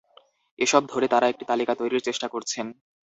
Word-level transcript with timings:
এসব 0.59 0.81
ধরে 0.91 1.07
তাঁরা 1.07 1.27
একটি 1.29 1.43
তালিকা 1.45 1.73
তৈরির 1.75 2.05
চেষ্টা 2.07 2.27
করছেন। 2.27 2.65